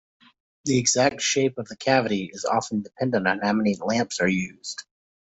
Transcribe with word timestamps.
The 0.65 0.79
exact 0.79 1.21
shape 1.21 1.59
of 1.59 1.67
the 1.67 1.75
cavity 1.75 2.27
is 2.33 2.43
often 2.43 2.81
dependent 2.81 3.27
on 3.27 3.37
how 3.41 3.53
many 3.53 3.75
lamps 3.79 4.19
are 4.19 4.27
used. 4.27 4.83